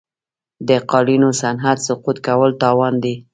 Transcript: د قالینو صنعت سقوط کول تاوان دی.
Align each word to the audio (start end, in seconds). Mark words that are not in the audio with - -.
د 0.67 0.69
قالینو 0.91 1.29
صنعت 1.41 1.77
سقوط 1.87 2.17
کول 2.25 2.51
تاوان 2.61 2.93
دی. 3.03 3.15